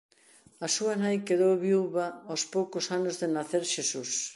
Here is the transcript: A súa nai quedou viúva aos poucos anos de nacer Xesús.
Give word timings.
A 0.65 0.67
súa 0.75 0.93
nai 1.03 1.17
quedou 1.27 1.51
viúva 1.65 2.05
aos 2.29 2.43
poucos 2.53 2.85
anos 2.97 3.15
de 3.21 3.27
nacer 3.35 3.63
Xesús. 3.73 4.11